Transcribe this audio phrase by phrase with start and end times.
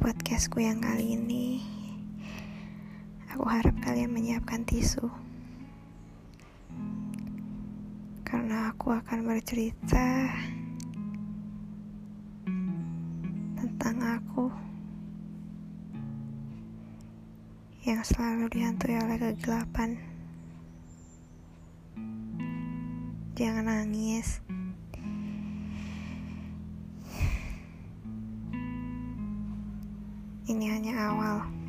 [0.00, 1.60] podcastku yang kali ini
[3.36, 5.04] Aku harap kalian menyiapkan tisu.
[8.24, 10.32] Karena aku akan bercerita
[13.60, 14.48] Tentang aku
[17.84, 20.00] Yang selalu dihantui oleh kegelapan.
[23.36, 24.40] Jangan nangis
[30.50, 31.59] Ini hanya awal.